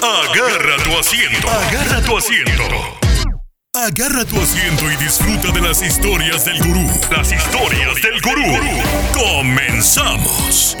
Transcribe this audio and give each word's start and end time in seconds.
Agarra 0.00 0.76
tu 0.84 0.96
asiento. 0.96 1.48
Agarra 1.48 2.00
tu 2.02 2.16
asiento. 2.16 2.62
Agarra 3.74 4.24
tu 4.24 4.40
asiento 4.40 4.84
y 4.92 4.96
disfruta 4.96 5.50
de 5.50 5.60
las 5.60 5.82
historias 5.82 6.44
del 6.44 6.58
gurú. 6.58 6.86
Las 7.10 7.32
historias 7.32 7.96
del 8.00 8.20
gurú. 8.20 8.44
Comenzamos. 9.12 10.76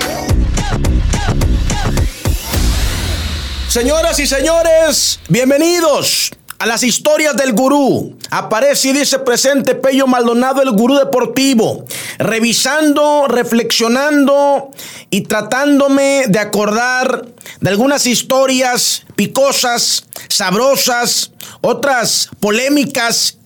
Señoras 3.68 4.20
y 4.20 4.26
señores, 4.28 5.18
bienvenidos 5.28 6.30
a 6.60 6.66
las 6.66 6.84
historias 6.84 7.36
del 7.36 7.54
gurú. 7.54 8.17
Aparece 8.30 8.88
y 8.88 8.92
dice 8.92 9.18
presente 9.20 9.74
Pello 9.74 10.06
Maldonado, 10.06 10.60
el 10.60 10.72
gurú 10.72 10.96
deportivo, 10.96 11.84
revisando, 12.18 13.26
reflexionando 13.26 14.70
y 15.08 15.22
tratándome 15.22 16.24
de 16.28 16.38
acordar 16.38 17.26
de 17.60 17.70
algunas 17.70 18.06
historias 18.06 19.06
picosas, 19.16 20.04
sabrosas, 20.28 21.32
otras 21.62 22.28
polémicas. 22.38 23.38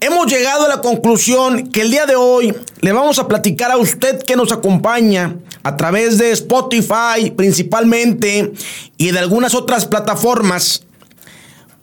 Hemos 0.00 0.26
llegado 0.26 0.64
a 0.64 0.68
la 0.68 0.80
conclusión 0.80 1.68
que 1.68 1.82
el 1.82 1.90
día 1.90 2.06
de 2.06 2.16
hoy 2.16 2.54
le 2.80 2.92
vamos 2.92 3.18
a 3.18 3.28
platicar 3.28 3.70
a 3.70 3.76
usted 3.76 4.22
que 4.22 4.36
nos 4.36 4.52
acompaña 4.52 5.36
a 5.62 5.76
través 5.76 6.16
de 6.16 6.30
Spotify 6.30 7.30
principalmente 7.36 8.52
y 8.96 9.10
de 9.10 9.18
algunas 9.18 9.54
otras 9.54 9.84
plataformas 9.84 10.86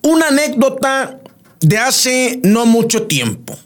una 0.04 0.28
anécdota 0.28 1.20
de 1.60 1.78
hace 1.78 2.40
no 2.44 2.66
mucho 2.66 3.04
tiempo. 3.08 3.58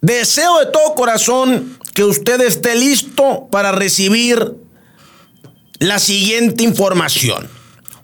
Deseo 0.00 0.60
de 0.60 0.66
todo 0.66 0.94
corazón 0.94 1.78
que 1.92 2.04
usted 2.04 2.40
esté 2.40 2.74
listo 2.74 3.48
para 3.50 3.72
recibir 3.72 4.54
la 5.78 5.98
siguiente 5.98 6.62
información. 6.64 7.48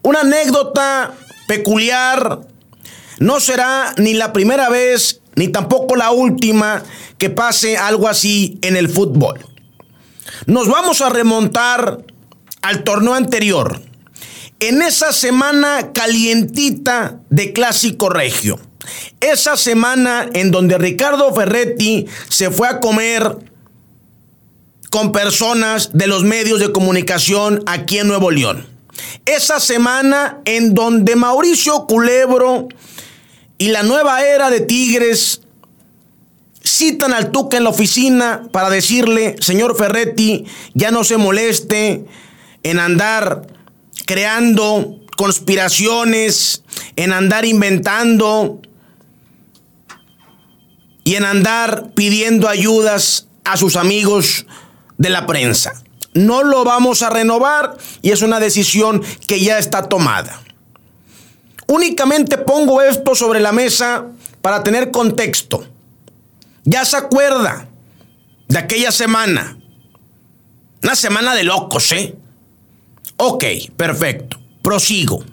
Una 0.03 0.21
anécdota 0.21 1.15
peculiar. 1.47 2.41
No 3.19 3.41
será 3.41 3.95
ni 3.97 4.13
la 4.13 4.33
primera 4.33 4.69
vez 4.69 5.23
ni 5.37 5.49
tampoco 5.49 5.97
la 5.97 6.11
última 6.11 6.83
que 7.19 7.31
pase 7.31 7.77
algo 7.77 8.09
así 8.09 8.59
en 8.63 8.77
el 8.77 8.89
fútbol. 8.89 9.39
Nos 10.47 10.69
vamos 10.69 11.01
a 11.01 11.09
remontar 11.09 12.05
al 12.63 12.85
torneo 12.85 13.15
anterior, 13.15 13.81
en 14.61 14.83
esa 14.83 15.12
semana 15.12 15.93
calientita 15.93 17.21
de 17.31 17.53
Clásico 17.53 18.09
Regio. 18.09 18.59
Esa 19.21 19.57
semana 19.57 20.29
en 20.33 20.51
donde 20.51 20.79
Ricardo 20.79 21.35
Ferretti 21.35 22.07
se 22.29 22.51
fue 22.51 22.69
a 22.69 22.81
comer 22.81 23.37
con 24.91 25.12
personas 25.12 25.91
de 25.93 26.07
los 26.07 26.23
medios 26.23 26.61
de 26.61 26.73
comunicación 26.73 27.62
aquí 27.67 27.99
en 27.99 28.09
Nuevo 28.09 28.31
León. 28.31 28.67
Esa 29.27 29.61
semana 29.61 30.41
en 30.45 30.75
donde 30.75 31.17
Mauricio 31.17 31.87
Culebro 31.87 32.69
y 33.59 33.69
la 33.69 33.83
nueva 33.83 34.25
era 34.25 34.49
de 34.51 34.61
Tigres 34.61 35.43
citan 36.62 37.12
al 37.12 37.31
Tuca 37.31 37.57
en 37.57 37.65
la 37.65 37.71
oficina 37.71 38.49
para 38.53 38.71
decirle, 38.71 39.37
señor 39.41 39.77
Ferretti, 39.77 40.47
ya 40.75 40.91
no 40.91 41.05
se 41.05 41.17
moleste 41.17 42.05
en 42.62 42.81
andar 42.81 43.56
creando 44.07 45.01
conspiraciones, 45.17 46.62
en 46.95 47.12
andar 47.12 47.45
inventando 47.45 48.61
y 51.05 51.17
en 51.17 51.25
andar 51.25 51.91
pidiendo 51.95 52.49
ayudas 52.49 53.27
a 53.45 53.57
sus 53.57 53.77
amigos 53.77 54.47
de 54.99 55.11
la 55.11 55.27
prensa. 55.27 55.75
No 56.15 56.43
lo 56.43 56.65
vamos 56.65 57.03
a 57.03 57.11
renovar 57.11 57.77
y 58.01 58.11
es 58.11 58.23
una 58.23 58.41
decisión 58.41 59.03
que 59.27 59.41
ya 59.41 59.59
está 59.59 59.89
tomada. 59.89 60.41
Únicamente 61.67 62.39
pongo 62.39 62.81
esto 62.81 63.15
sobre 63.15 63.41
la 63.41 63.53
mesa 63.53 64.06
para 64.41 64.62
tener 64.62 64.91
contexto. 64.91 65.67
Ya 66.65 66.84
se 66.84 66.97
acuerda 66.97 67.69
de 68.49 68.59
aquella 68.59 68.93
semana. 68.93 69.59
Una 70.83 70.97
semana 70.97 71.34
de 71.34 71.44
locos, 71.44 71.93
¿eh? 71.93 72.17
Ok, 73.16 73.44
perfecto. 73.77 74.38
Prosigo. 74.62 75.25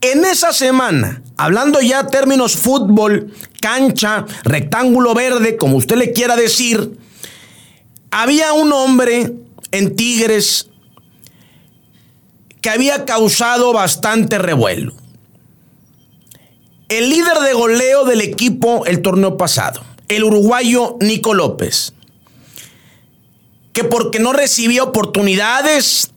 En 0.00 0.24
esa 0.24 0.52
semana, 0.52 1.22
hablando 1.36 1.80
ya 1.80 2.06
términos 2.06 2.56
fútbol, 2.56 3.32
cancha, 3.60 4.24
rectángulo 4.44 5.14
verde, 5.14 5.56
como 5.56 5.76
usted 5.76 5.96
le 5.96 6.12
quiera 6.12 6.36
decir, 6.36 6.98
había 8.10 8.52
un 8.52 8.72
hombre 8.72 9.32
en 9.72 9.96
Tigres 9.96 10.68
que 12.60 12.70
había 12.70 13.04
causado 13.04 13.72
bastante 13.72 14.38
revuelo. 14.38 14.94
El 16.88 17.10
líder 17.10 17.38
de 17.40 17.52
goleo 17.52 18.04
del 18.04 18.20
equipo 18.20 18.86
el 18.86 19.02
torneo 19.02 19.36
pasado, 19.36 19.82
el 20.08 20.24
uruguayo 20.24 20.96
Nico 21.00 21.34
López, 21.34 21.92
que 23.72 23.84
porque 23.84 24.20
no 24.20 24.32
recibía 24.32 24.84
oportunidades, 24.84 26.12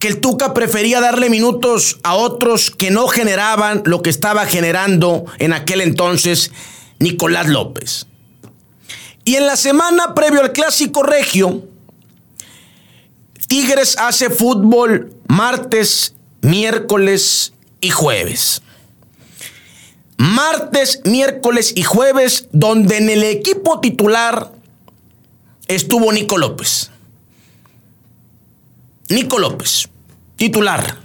que 0.00 0.08
el 0.08 0.20
Tuca 0.20 0.54
prefería 0.54 1.00
darle 1.00 1.28
minutos 1.28 1.98
a 2.02 2.14
otros 2.14 2.70
que 2.70 2.90
no 2.90 3.06
generaban 3.06 3.82
lo 3.84 4.00
que 4.02 4.08
estaba 4.08 4.46
generando 4.46 5.26
en 5.38 5.52
aquel 5.52 5.82
entonces 5.82 6.50
Nicolás 6.98 7.48
López. 7.48 8.06
Y 9.26 9.36
en 9.36 9.46
la 9.46 9.56
semana 9.56 10.14
previo 10.14 10.40
al 10.40 10.52
clásico 10.52 11.02
regio, 11.02 11.68
Tigres 13.46 13.96
hace 13.98 14.30
fútbol 14.30 15.12
martes, 15.28 16.14
miércoles 16.40 17.52
y 17.82 17.90
jueves. 17.90 18.62
Martes, 20.16 21.00
miércoles 21.04 21.72
y 21.76 21.82
jueves, 21.82 22.48
donde 22.52 22.96
en 22.96 23.10
el 23.10 23.22
equipo 23.22 23.80
titular 23.80 24.50
estuvo 25.68 26.10
Nico 26.10 26.38
López. 26.38 26.90
Nico 29.10 29.40
López, 29.40 29.89
titular, 30.40 30.96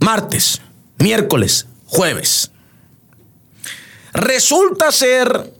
martes, 0.00 0.60
miércoles, 0.98 1.66
jueves. 1.86 2.50
Resulta 4.12 4.92
ser, 4.92 5.50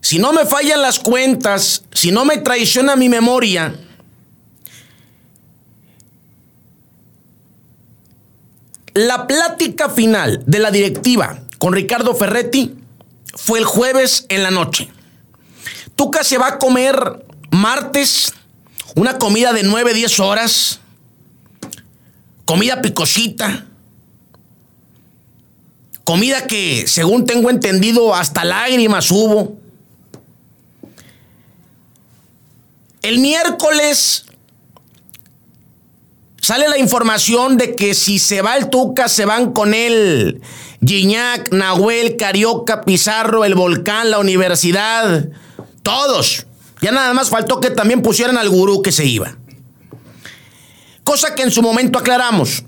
si 0.00 0.20
no 0.20 0.32
me 0.32 0.46
fallan 0.46 0.82
las 0.82 1.00
cuentas, 1.00 1.82
si 1.92 2.12
no 2.12 2.24
me 2.24 2.38
traiciona 2.38 2.94
mi 2.94 3.08
memoria, 3.08 3.74
la 8.94 9.26
plática 9.26 9.90
final 9.90 10.44
de 10.46 10.60
la 10.60 10.70
directiva 10.70 11.40
con 11.58 11.72
Ricardo 11.72 12.14
Ferretti 12.14 12.76
fue 13.34 13.58
el 13.58 13.64
jueves 13.64 14.26
en 14.28 14.44
la 14.44 14.52
noche. 14.52 14.88
Tuca 15.96 16.22
se 16.22 16.38
va 16.38 16.46
a 16.46 16.58
comer 16.60 17.26
martes 17.50 18.32
una 18.94 19.18
comida 19.18 19.52
de 19.52 19.64
9, 19.64 19.92
10 19.92 20.20
horas 20.20 20.81
comida 22.52 22.82
picosita, 22.82 23.64
comida 26.04 26.46
que 26.46 26.86
según 26.86 27.24
tengo 27.24 27.48
entendido 27.48 28.14
hasta 28.14 28.44
lágrimas 28.44 29.10
hubo. 29.10 29.56
El 33.00 33.20
miércoles 33.20 34.26
sale 36.42 36.68
la 36.68 36.76
información 36.76 37.56
de 37.56 37.74
que 37.74 37.94
si 37.94 38.18
se 38.18 38.42
va 38.42 38.58
el 38.58 38.68
Tuca, 38.68 39.08
se 39.08 39.24
van 39.24 39.54
con 39.54 39.72
él 39.72 40.42
Gignac, 40.84 41.54
Nahuel, 41.54 42.18
Carioca, 42.18 42.82
Pizarro, 42.82 43.46
el 43.46 43.54
Volcán, 43.54 44.10
la 44.10 44.18
universidad, 44.18 45.30
todos. 45.82 46.46
Ya 46.82 46.92
nada 46.92 47.14
más 47.14 47.30
faltó 47.30 47.60
que 47.60 47.70
también 47.70 48.02
pusieran 48.02 48.36
al 48.36 48.50
gurú 48.50 48.82
que 48.82 48.92
se 48.92 49.06
iba. 49.06 49.38
Cosa 51.04 51.34
que 51.34 51.42
en 51.42 51.50
su 51.50 51.62
momento 51.62 51.98
aclaramos. 51.98 52.64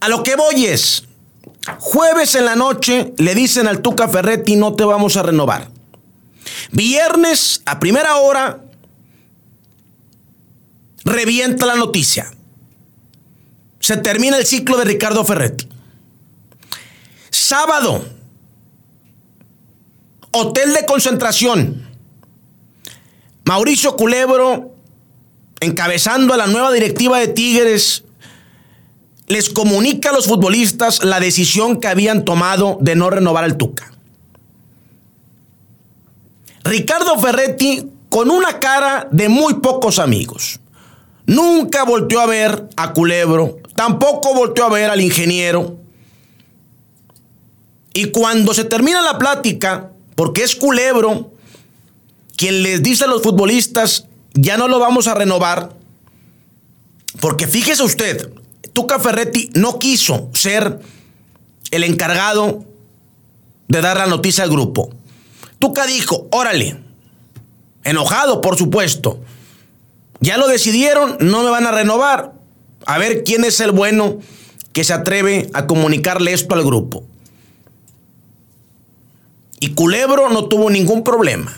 A 0.00 0.08
lo 0.08 0.22
que 0.22 0.34
voy 0.36 0.66
es, 0.66 1.04
jueves 1.78 2.34
en 2.34 2.44
la 2.44 2.56
noche 2.56 3.12
le 3.18 3.34
dicen 3.34 3.68
al 3.68 3.82
Tuca 3.82 4.08
Ferretti 4.08 4.56
no 4.56 4.74
te 4.74 4.84
vamos 4.84 5.16
a 5.16 5.22
renovar. 5.22 5.68
Viernes 6.72 7.62
a 7.66 7.78
primera 7.78 8.16
hora 8.16 8.60
revienta 11.04 11.66
la 11.66 11.76
noticia. 11.76 12.32
Se 13.78 13.96
termina 13.96 14.38
el 14.38 14.46
ciclo 14.46 14.76
de 14.78 14.84
Ricardo 14.84 15.24
Ferretti. 15.24 15.68
Sábado, 17.30 18.04
hotel 20.30 20.72
de 20.72 20.86
concentración. 20.86 21.88
Mauricio 23.44 23.96
Culebro 23.96 24.71
encabezando 25.62 26.34
a 26.34 26.36
la 26.36 26.46
nueva 26.46 26.72
directiva 26.72 27.18
de 27.18 27.28
Tigres, 27.28 28.04
les 29.28 29.48
comunica 29.48 30.10
a 30.10 30.12
los 30.12 30.26
futbolistas 30.26 31.04
la 31.04 31.20
decisión 31.20 31.80
que 31.80 31.88
habían 31.88 32.24
tomado 32.24 32.78
de 32.80 32.96
no 32.96 33.10
renovar 33.10 33.44
al 33.44 33.56
Tuca. 33.56 33.92
Ricardo 36.64 37.18
Ferretti 37.18 37.88
con 38.08 38.30
una 38.30 38.60
cara 38.60 39.08
de 39.10 39.28
muy 39.28 39.54
pocos 39.54 39.98
amigos. 39.98 40.58
nunca 41.24 41.84
volteó 41.84 42.20
a 42.20 42.26
ver 42.26 42.68
a 42.76 42.92
Culebro, 42.92 43.58
tampoco 43.76 44.34
volteó 44.34 44.64
a 44.66 44.70
ver 44.70 44.90
al 44.90 45.00
ingeniero. 45.00 45.76
Y 47.94 48.06
cuando 48.06 48.52
se 48.54 48.64
termina 48.64 49.00
la 49.00 49.18
plática, 49.18 49.92
porque 50.16 50.42
es 50.42 50.56
Culebro 50.56 51.30
quien 52.36 52.62
les 52.62 52.82
dice 52.82 53.04
a 53.04 53.06
los 53.06 53.22
futbolistas, 53.22 54.06
ya 54.34 54.56
no 54.56 54.68
lo 54.68 54.78
vamos 54.78 55.06
a 55.06 55.14
renovar, 55.14 55.74
porque 57.20 57.46
fíjese 57.46 57.82
usted, 57.82 58.32
Tuca 58.72 58.98
Ferretti 58.98 59.50
no 59.54 59.78
quiso 59.78 60.30
ser 60.32 60.80
el 61.70 61.84
encargado 61.84 62.64
de 63.68 63.80
dar 63.80 63.96
la 63.96 64.06
noticia 64.06 64.44
al 64.44 64.50
grupo. 64.50 64.90
Tuca 65.58 65.86
dijo, 65.86 66.28
órale, 66.30 66.78
enojado 67.84 68.40
por 68.40 68.56
supuesto, 68.56 69.20
ya 70.20 70.36
lo 70.36 70.46
decidieron, 70.46 71.16
no 71.20 71.42
me 71.42 71.50
van 71.50 71.66
a 71.66 71.72
renovar. 71.72 72.32
A 72.86 72.98
ver 72.98 73.24
quién 73.24 73.44
es 73.44 73.60
el 73.60 73.72
bueno 73.72 74.18
que 74.72 74.84
se 74.84 74.92
atreve 74.92 75.50
a 75.52 75.66
comunicarle 75.66 76.32
esto 76.32 76.54
al 76.54 76.64
grupo. 76.64 77.04
Y 79.60 79.74
Culebro 79.74 80.28
no 80.30 80.46
tuvo 80.46 80.70
ningún 80.70 81.04
problema. 81.04 81.56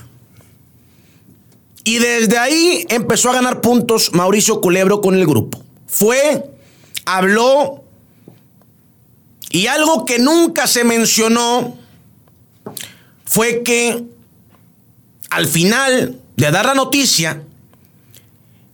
Y 1.85 1.99
desde 1.99 2.39
ahí 2.39 2.87
empezó 2.89 3.31
a 3.31 3.35
ganar 3.35 3.61
puntos 3.61 4.13
Mauricio 4.13 4.61
Culebro 4.61 5.01
con 5.01 5.15
el 5.15 5.27
grupo. 5.27 5.63
Fue, 5.87 6.45
habló, 7.05 7.85
y 9.51 9.67
algo 9.67 10.05
que 10.05 10.19
nunca 10.19 10.67
se 10.67 10.83
mencionó 10.83 11.79
fue 13.25 13.63
que 13.63 14.03
al 15.31 15.47
final 15.47 16.21
de 16.37 16.51
dar 16.51 16.67
la 16.67 16.75
noticia, 16.75 17.43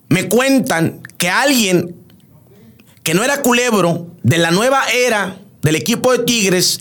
me 0.08 0.28
cuentan 0.28 1.02
que 1.18 1.28
alguien 1.28 1.96
que 3.02 3.14
no 3.14 3.24
era 3.24 3.42
culebro 3.42 4.08
de 4.22 4.38
la 4.38 4.50
nueva 4.50 4.84
era 4.92 5.38
del 5.62 5.76
equipo 5.76 6.12
de 6.12 6.24
Tigres 6.24 6.80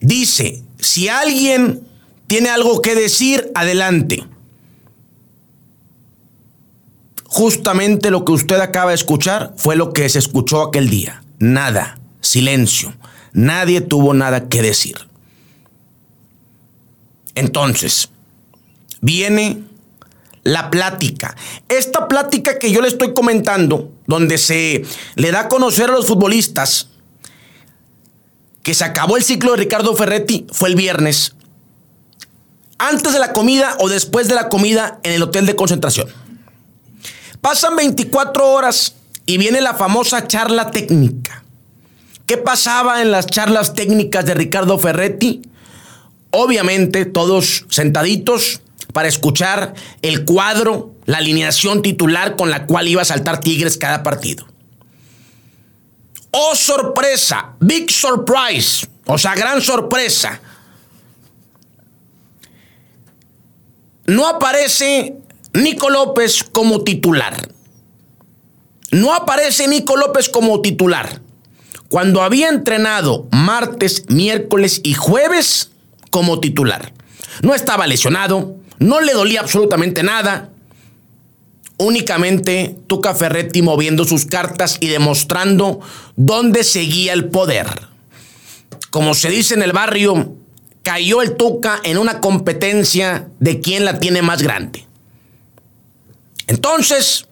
dice, 0.00 0.62
si 0.78 1.08
alguien 1.08 1.86
tiene 2.26 2.48
algo 2.48 2.80
que 2.82 2.94
decir, 2.94 3.50
adelante. 3.54 4.24
Justamente 7.34 8.12
lo 8.12 8.24
que 8.24 8.30
usted 8.30 8.60
acaba 8.60 8.90
de 8.90 8.94
escuchar 8.94 9.54
fue 9.56 9.74
lo 9.74 9.92
que 9.92 10.08
se 10.08 10.20
escuchó 10.20 10.62
aquel 10.62 10.88
día. 10.88 11.24
Nada, 11.40 11.98
silencio. 12.20 12.94
Nadie 13.32 13.80
tuvo 13.80 14.14
nada 14.14 14.48
que 14.48 14.62
decir. 14.62 14.94
Entonces, 17.34 18.08
viene 19.00 19.64
la 20.44 20.70
plática. 20.70 21.34
Esta 21.68 22.06
plática 22.06 22.60
que 22.60 22.70
yo 22.70 22.80
le 22.80 22.86
estoy 22.86 23.14
comentando, 23.14 23.90
donde 24.06 24.38
se 24.38 24.84
le 25.16 25.32
da 25.32 25.40
a 25.40 25.48
conocer 25.48 25.90
a 25.90 25.94
los 25.94 26.06
futbolistas 26.06 26.90
que 28.62 28.74
se 28.74 28.84
acabó 28.84 29.16
el 29.16 29.24
ciclo 29.24 29.50
de 29.50 29.56
Ricardo 29.56 29.96
Ferretti, 29.96 30.46
fue 30.52 30.68
el 30.68 30.76
viernes, 30.76 31.34
antes 32.78 33.12
de 33.12 33.18
la 33.18 33.32
comida 33.32 33.76
o 33.80 33.88
después 33.88 34.28
de 34.28 34.36
la 34.36 34.48
comida 34.48 35.00
en 35.02 35.14
el 35.14 35.22
hotel 35.24 35.46
de 35.46 35.56
concentración. 35.56 36.23
Pasan 37.44 37.76
24 37.76 38.52
horas 38.52 38.94
y 39.26 39.36
viene 39.36 39.60
la 39.60 39.74
famosa 39.74 40.26
charla 40.26 40.70
técnica. 40.70 41.44
¿Qué 42.24 42.38
pasaba 42.38 43.02
en 43.02 43.10
las 43.10 43.26
charlas 43.26 43.74
técnicas 43.74 44.24
de 44.24 44.32
Ricardo 44.32 44.78
Ferretti? 44.78 45.42
Obviamente 46.30 47.04
todos 47.04 47.66
sentaditos 47.68 48.62
para 48.94 49.08
escuchar 49.08 49.74
el 50.00 50.24
cuadro, 50.24 50.94
la 51.04 51.18
alineación 51.18 51.82
titular 51.82 52.36
con 52.36 52.48
la 52.48 52.64
cual 52.64 52.88
iba 52.88 53.02
a 53.02 53.04
saltar 53.04 53.40
Tigres 53.40 53.76
cada 53.76 54.02
partido. 54.02 54.46
Oh 56.30 56.54
sorpresa, 56.54 57.56
big 57.60 57.90
surprise, 57.90 58.88
o 59.04 59.18
sea, 59.18 59.34
gran 59.34 59.60
sorpresa. 59.60 60.40
No 64.06 64.26
aparece 64.26 65.18
Nico 65.54 65.88
López 65.88 66.42
como 66.42 66.82
titular. 66.82 67.48
No 68.90 69.14
aparece 69.14 69.68
Nico 69.68 69.96
López 69.96 70.28
como 70.28 70.60
titular. 70.60 71.20
Cuando 71.88 72.22
había 72.22 72.48
entrenado 72.48 73.28
martes, 73.30 74.04
miércoles 74.08 74.80
y 74.82 74.94
jueves 74.94 75.70
como 76.10 76.40
titular. 76.40 76.92
No 77.42 77.54
estaba 77.54 77.86
lesionado, 77.86 78.56
no 78.80 79.00
le 79.00 79.12
dolía 79.12 79.40
absolutamente 79.40 80.02
nada. 80.02 80.50
Únicamente 81.76 82.76
Tuca 82.88 83.14
Ferretti 83.14 83.62
moviendo 83.62 84.04
sus 84.04 84.26
cartas 84.26 84.78
y 84.80 84.88
demostrando 84.88 85.78
dónde 86.16 86.64
seguía 86.64 87.12
el 87.12 87.28
poder. 87.28 87.68
Como 88.90 89.14
se 89.14 89.28
dice 89.28 89.54
en 89.54 89.62
el 89.62 89.72
barrio, 89.72 90.34
cayó 90.82 91.22
el 91.22 91.36
Tuca 91.36 91.78
en 91.84 91.98
una 91.98 92.20
competencia 92.20 93.28
de 93.38 93.60
quién 93.60 93.84
la 93.84 94.00
tiene 94.00 94.20
más 94.20 94.42
grande. 94.42 94.84
Entonces, 96.46 97.26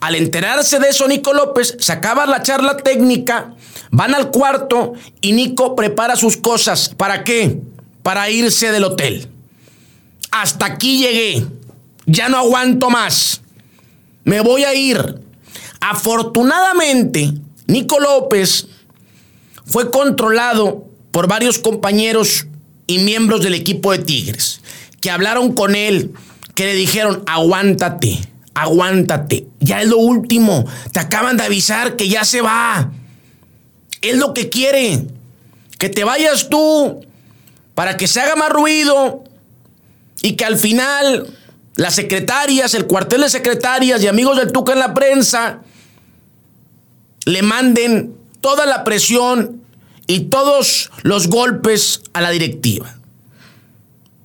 al 0.00 0.14
enterarse 0.14 0.78
de 0.78 0.88
eso, 0.88 1.06
Nico 1.08 1.32
López 1.32 1.76
se 1.78 1.92
acaba 1.92 2.26
la 2.26 2.42
charla 2.42 2.76
técnica, 2.76 3.54
van 3.90 4.14
al 4.14 4.30
cuarto 4.30 4.94
y 5.20 5.32
Nico 5.32 5.76
prepara 5.76 6.16
sus 6.16 6.36
cosas. 6.36 6.88
¿Para 6.88 7.24
qué? 7.24 7.60
Para 8.02 8.30
irse 8.30 8.72
del 8.72 8.84
hotel 8.84 9.28
hasta 10.30 10.66
aquí 10.66 10.98
llegué, 10.98 11.46
ya 12.06 12.28
no 12.28 12.38
aguanto 12.38 12.90
más, 12.90 13.40
me 14.24 14.40
voy 14.40 14.64
a 14.64 14.74
ir. 14.74 15.20
Afortunadamente, 15.80 17.32
Nico 17.66 17.98
López 18.00 18.68
fue 19.64 19.90
controlado 19.90 20.86
por 21.10 21.26
varios 21.26 21.58
compañeros 21.58 22.46
y 22.86 22.98
miembros 22.98 23.42
del 23.42 23.54
equipo 23.54 23.92
de 23.92 23.98
Tigres, 23.98 24.60
que 25.00 25.10
hablaron 25.10 25.52
con 25.52 25.74
él, 25.74 26.12
que 26.60 26.66
le 26.66 26.74
dijeron, 26.74 27.22
aguántate, 27.26 28.18
aguántate, 28.52 29.46
ya 29.60 29.80
es 29.80 29.88
lo 29.88 29.96
último, 29.96 30.66
te 30.92 31.00
acaban 31.00 31.38
de 31.38 31.44
avisar 31.44 31.96
que 31.96 32.06
ya 32.06 32.22
se 32.26 32.42
va. 32.42 32.90
Es 34.02 34.18
lo 34.18 34.34
que 34.34 34.50
quiere, 34.50 35.06
que 35.78 35.88
te 35.88 36.04
vayas 36.04 36.50
tú 36.50 37.00
para 37.74 37.96
que 37.96 38.06
se 38.06 38.20
haga 38.20 38.36
más 38.36 38.50
ruido 38.50 39.24
y 40.20 40.32
que 40.32 40.44
al 40.44 40.58
final 40.58 41.34
las 41.76 41.94
secretarias, 41.94 42.74
el 42.74 42.86
cuartel 42.86 43.22
de 43.22 43.30
secretarias 43.30 44.02
y 44.02 44.08
amigos 44.08 44.36
del 44.36 44.52
Tuca 44.52 44.74
en 44.74 44.80
la 44.80 44.92
prensa 44.92 45.60
le 47.24 47.40
manden 47.40 48.14
toda 48.42 48.66
la 48.66 48.84
presión 48.84 49.62
y 50.06 50.24
todos 50.24 50.90
los 51.04 51.28
golpes 51.28 52.02
a 52.12 52.20
la 52.20 52.28
directiva. 52.28 52.98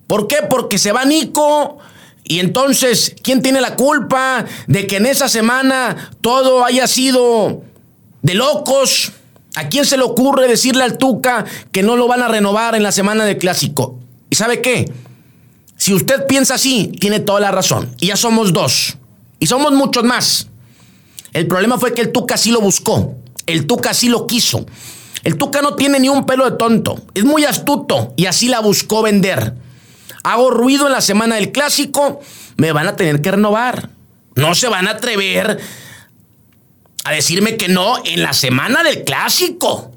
¿Por 0.06 0.28
qué? 0.28 0.42
Porque 0.50 0.76
se 0.76 0.92
va 0.92 1.06
Nico 1.06 1.78
y 2.28 2.40
entonces, 2.40 3.14
¿quién 3.22 3.40
tiene 3.40 3.60
la 3.60 3.76
culpa 3.76 4.44
de 4.66 4.86
que 4.88 4.96
en 4.96 5.06
esa 5.06 5.28
semana 5.28 6.10
todo 6.20 6.64
haya 6.64 6.88
sido 6.88 7.62
de 8.22 8.34
locos? 8.34 9.12
¿A 9.54 9.68
quién 9.68 9.86
se 9.86 9.96
le 9.96 10.02
ocurre 10.02 10.48
decirle 10.48 10.82
al 10.82 10.98
Tuca 10.98 11.44
que 11.70 11.84
no 11.84 11.96
lo 11.96 12.08
van 12.08 12.22
a 12.22 12.28
renovar 12.28 12.74
en 12.74 12.82
la 12.82 12.90
semana 12.90 13.24
del 13.24 13.38
clásico? 13.38 14.00
¿Y 14.28 14.34
sabe 14.34 14.60
qué? 14.60 14.92
Si 15.76 15.94
usted 15.94 16.26
piensa 16.26 16.54
así, 16.54 16.90
tiene 17.00 17.20
toda 17.20 17.38
la 17.38 17.52
razón. 17.52 17.94
Y 18.00 18.08
ya 18.08 18.16
somos 18.16 18.52
dos. 18.52 18.96
Y 19.38 19.46
somos 19.46 19.72
muchos 19.72 20.02
más. 20.02 20.48
El 21.32 21.46
problema 21.46 21.78
fue 21.78 21.94
que 21.94 22.02
el 22.02 22.10
Tuca 22.10 22.36
sí 22.36 22.50
lo 22.50 22.60
buscó. 22.60 23.14
El 23.46 23.68
Tuca 23.68 23.94
sí 23.94 24.08
lo 24.08 24.26
quiso. 24.26 24.66
El 25.22 25.38
Tuca 25.38 25.62
no 25.62 25.76
tiene 25.76 26.00
ni 26.00 26.08
un 26.08 26.26
pelo 26.26 26.50
de 26.50 26.56
tonto. 26.56 27.00
Es 27.14 27.24
muy 27.24 27.44
astuto 27.44 28.14
y 28.16 28.26
así 28.26 28.48
la 28.48 28.58
buscó 28.58 29.02
vender. 29.02 29.54
Hago 30.26 30.50
ruido 30.50 30.88
en 30.88 30.92
la 30.92 31.02
semana 31.02 31.36
del 31.36 31.52
clásico, 31.52 32.20
me 32.56 32.72
van 32.72 32.88
a 32.88 32.96
tener 32.96 33.22
que 33.22 33.30
renovar. 33.30 33.90
No 34.34 34.56
se 34.56 34.66
van 34.66 34.88
a 34.88 34.92
atrever 34.92 35.60
a 37.04 37.12
decirme 37.12 37.56
que 37.56 37.68
no 37.68 38.04
en 38.04 38.24
la 38.24 38.32
semana 38.32 38.82
del 38.82 39.04
clásico. 39.04 39.92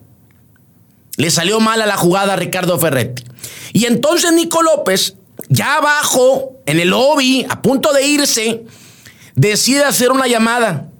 Le 1.15 1.31
salió 1.31 1.59
mal 1.59 1.81
a 1.81 1.87
la 1.87 1.97
jugada 1.97 2.33
a 2.33 2.35
Ricardo 2.35 2.77
Ferretti. 2.77 3.23
Y 3.73 3.85
entonces 3.85 4.31
Nico 4.31 4.61
López 4.61 5.15
ya 5.47 5.77
abajo, 5.77 6.51
en 6.67 6.79
el 6.79 6.89
lobby, 6.89 7.47
a 7.49 7.63
punto 7.63 7.91
de 7.91 8.05
irse, 8.05 8.65
decide 9.33 9.83
hacer 9.83 10.11
una 10.11 10.27
llamada 10.27 10.91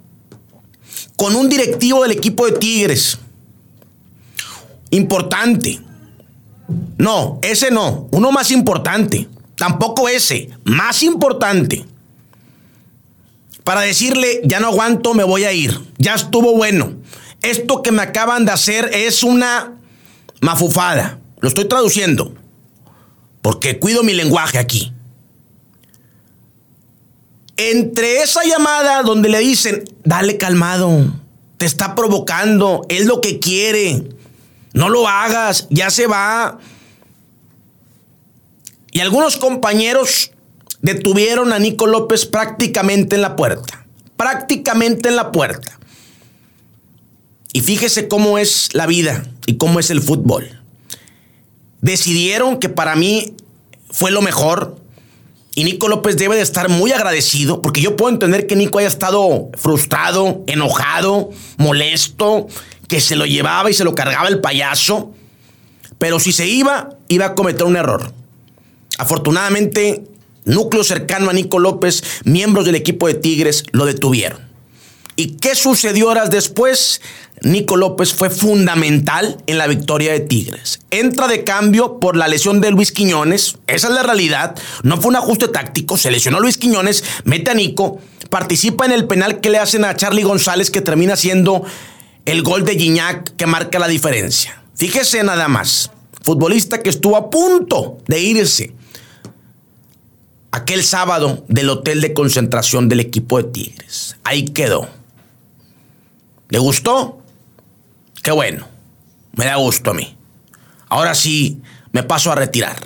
con 1.14 1.36
un 1.36 1.48
directivo 1.48 2.02
del 2.02 2.10
equipo 2.10 2.46
de 2.46 2.58
Tigres. 2.58 3.16
Importante. 4.90 5.78
No, 6.98 7.38
ese 7.42 7.70
no. 7.70 8.08
Uno 8.10 8.32
más 8.32 8.50
importante. 8.50 9.28
Tampoco 9.56 10.08
ese. 10.08 10.50
Más 10.64 11.02
importante. 11.02 11.84
Para 13.64 13.82
decirle, 13.82 14.40
ya 14.44 14.60
no 14.60 14.68
aguanto, 14.68 15.14
me 15.14 15.24
voy 15.24 15.44
a 15.44 15.52
ir. 15.52 15.78
Ya 15.98 16.14
estuvo 16.14 16.56
bueno. 16.56 16.94
Esto 17.42 17.82
que 17.82 17.92
me 17.92 18.02
acaban 18.02 18.44
de 18.44 18.52
hacer 18.52 18.90
es 18.92 19.22
una 19.22 19.74
mafufada. 20.40 21.18
Lo 21.40 21.48
estoy 21.48 21.66
traduciendo 21.66 22.34
porque 23.42 23.78
cuido 23.78 24.02
mi 24.02 24.12
lenguaje 24.12 24.58
aquí. 24.58 24.92
entre 27.56 28.22
esa 28.22 28.42
llamada 28.42 29.02
donde 29.02 29.28
le 29.28 29.38
dicen, 29.40 29.84
dale 30.02 30.38
calmado, 30.38 31.12
te 31.58 31.66
está 31.66 31.94
provocando, 31.94 32.86
es 32.88 33.04
lo 33.04 33.20
que 33.20 33.38
quiere, 33.38 34.02
no 34.72 34.88
lo 34.88 35.08
hagas, 35.08 35.66
ya 35.70 35.90
se 35.90 36.06
va. 36.06 36.58
Y 38.92 39.00
algunos 39.00 39.36
compañeros 39.36 40.32
detuvieron 40.82 41.52
a 41.52 41.58
Nico 41.58 41.86
López 41.86 42.26
prácticamente 42.26 43.16
en 43.16 43.22
la 43.22 43.36
puerta, 43.36 43.86
prácticamente 44.16 45.08
en 45.08 45.16
la 45.16 45.32
puerta. 45.32 45.78
Y 47.52 47.60
fíjese 47.60 48.08
cómo 48.08 48.38
es 48.38 48.68
la 48.72 48.86
vida 48.86 49.24
y 49.46 49.56
cómo 49.56 49.80
es 49.80 49.90
el 49.90 50.00
fútbol. 50.00 50.60
Decidieron 51.80 52.58
que 52.58 52.68
para 52.68 52.94
mí 52.94 53.34
fue 53.90 54.10
lo 54.10 54.22
mejor. 54.22 54.76
Y 55.54 55.64
Nico 55.64 55.88
López 55.88 56.16
debe 56.16 56.36
de 56.36 56.42
estar 56.42 56.68
muy 56.68 56.92
agradecido, 56.92 57.60
porque 57.60 57.80
yo 57.80 57.96
puedo 57.96 58.12
entender 58.12 58.46
que 58.46 58.54
Nico 58.54 58.78
haya 58.78 58.86
estado 58.86 59.50
frustrado, 59.54 60.44
enojado, 60.46 61.30
molesto, 61.56 62.46
que 62.90 63.00
se 63.00 63.14
lo 63.14 63.24
llevaba 63.24 63.70
y 63.70 63.74
se 63.74 63.84
lo 63.84 63.94
cargaba 63.94 64.28
el 64.28 64.40
payaso. 64.40 65.12
Pero 65.98 66.18
si 66.18 66.32
se 66.32 66.48
iba, 66.48 66.98
iba 67.06 67.26
a 67.26 67.34
cometer 67.36 67.62
un 67.62 67.76
error. 67.76 68.12
Afortunadamente, 68.98 70.02
núcleo 70.44 70.82
cercano 70.82 71.30
a 71.30 71.32
Nico 71.32 71.60
López, 71.60 72.02
miembros 72.24 72.66
del 72.66 72.74
equipo 72.74 73.06
de 73.06 73.14
Tigres, 73.14 73.62
lo 73.70 73.86
detuvieron. 73.86 74.40
¿Y 75.14 75.36
qué 75.36 75.54
sucedió 75.54 76.08
horas 76.08 76.30
después? 76.30 77.00
Nico 77.42 77.76
López 77.76 78.12
fue 78.12 78.28
fundamental 78.28 79.36
en 79.46 79.58
la 79.58 79.68
victoria 79.68 80.12
de 80.12 80.20
Tigres. 80.20 80.80
Entra 80.90 81.28
de 81.28 81.44
cambio 81.44 82.00
por 82.00 82.16
la 82.16 82.26
lesión 82.26 82.60
de 82.60 82.72
Luis 82.72 82.90
Quiñones. 82.90 83.54
Esa 83.68 83.86
es 83.86 83.94
la 83.94 84.02
realidad. 84.02 84.56
No 84.82 85.00
fue 85.00 85.10
un 85.10 85.16
ajuste 85.16 85.46
táctico. 85.46 85.96
Se 85.96 86.10
lesionó 86.10 86.40
Luis 86.40 86.58
Quiñones, 86.58 87.04
mete 87.22 87.52
a 87.52 87.54
Nico, 87.54 88.00
participa 88.30 88.84
en 88.84 88.92
el 88.92 89.06
penal 89.06 89.40
que 89.40 89.50
le 89.50 89.58
hacen 89.58 89.84
a 89.84 89.94
Charlie 89.94 90.24
González, 90.24 90.72
que 90.72 90.80
termina 90.80 91.14
siendo 91.14 91.64
el 92.24 92.42
gol 92.42 92.64
de 92.64 92.76
Gignac 92.76 93.36
que 93.36 93.46
marca 93.46 93.78
la 93.78 93.88
diferencia. 93.88 94.62
Fíjese 94.74 95.22
nada 95.22 95.48
más. 95.48 95.90
Futbolista 96.22 96.82
que 96.82 96.90
estuvo 96.90 97.16
a 97.16 97.30
punto 97.30 97.98
de 98.06 98.20
irse 98.20 98.74
aquel 100.52 100.82
sábado 100.84 101.44
del 101.48 101.70
hotel 101.70 102.00
de 102.00 102.12
concentración 102.12 102.88
del 102.88 103.00
equipo 103.00 103.38
de 103.38 103.44
Tigres. 103.44 104.16
Ahí 104.24 104.46
quedó. 104.46 104.88
¿Le 106.48 106.58
gustó? 106.58 107.22
Qué 108.22 108.32
bueno. 108.32 108.68
Me 109.32 109.44
da 109.44 109.56
gusto 109.56 109.92
a 109.92 109.94
mí. 109.94 110.16
Ahora 110.88 111.14
sí, 111.14 111.62
me 111.92 112.02
paso 112.02 112.32
a 112.32 112.34
retirar. 112.34 112.76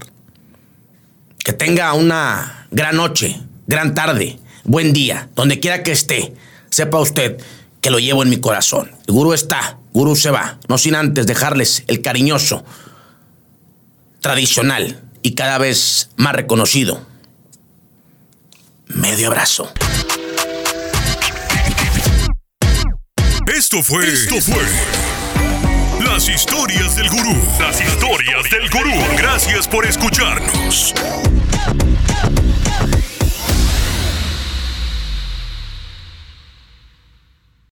Que 1.38 1.52
tenga 1.52 1.92
una 1.94 2.68
gran 2.70 2.96
noche, 2.96 3.40
gran 3.66 3.94
tarde, 3.94 4.38
buen 4.64 4.92
día, 4.92 5.28
donde 5.34 5.60
quiera 5.60 5.82
que 5.82 5.92
esté. 5.92 6.34
Sepa 6.70 6.98
usted 7.00 7.42
que 7.84 7.90
lo 7.90 7.98
llevo 7.98 8.22
en 8.22 8.30
mi 8.30 8.38
corazón. 8.38 8.90
El 9.06 9.12
gurú 9.12 9.34
está, 9.34 9.76
gurú 9.92 10.16
se 10.16 10.30
va. 10.30 10.58
No 10.68 10.78
sin 10.78 10.94
antes 10.94 11.26
dejarles 11.26 11.84
el 11.86 12.00
cariñoso, 12.00 12.64
tradicional 14.22 15.02
y 15.20 15.34
cada 15.34 15.58
vez 15.58 16.08
más 16.16 16.32
reconocido. 16.32 17.06
Medio 18.86 19.26
abrazo. 19.26 19.70
Esto 23.54 23.82
fue. 23.82 24.10
Esto 24.10 24.40
fue. 24.40 24.64
Las 26.06 26.26
historias 26.26 26.96
del 26.96 27.10
gurú. 27.10 27.36
Las 27.60 27.82
historias 27.82 28.44
del 28.50 28.70
gurú. 28.70 28.94
Gracias 29.18 29.68
por 29.68 29.84
escucharnos. 29.84 30.94